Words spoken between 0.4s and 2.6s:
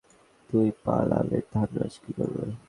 তুই পালালে, থানরাজ কী করবে?